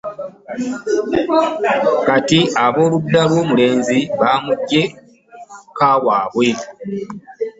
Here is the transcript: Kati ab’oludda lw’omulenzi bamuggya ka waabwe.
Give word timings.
Kati 2.07 2.39
ab’oludda 2.65 3.21
lw’omulenzi 3.29 3.99
bamuggya 4.19 4.83
ka 5.77 5.91
waabwe. 6.05 6.49